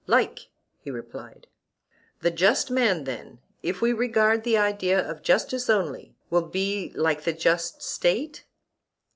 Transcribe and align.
Like, 0.07 0.49
he 0.79 0.89
replied. 0.89 1.45
The 2.21 2.31
just 2.31 2.71
man 2.71 3.03
then, 3.03 3.37
if 3.61 3.81
we 3.83 3.93
regard 3.93 4.43
the 4.43 4.57
idea 4.57 4.99
of 4.99 5.21
justice 5.21 5.69
only, 5.69 6.15
will 6.31 6.47
be 6.47 6.91
like 6.95 7.23
the 7.23 7.33
just 7.33 7.83
State? 7.83 8.43